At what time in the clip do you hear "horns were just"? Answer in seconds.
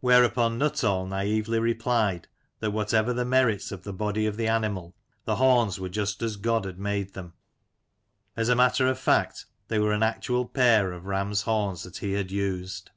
5.36-6.22